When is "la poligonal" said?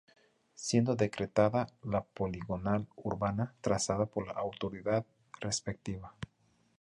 1.83-2.87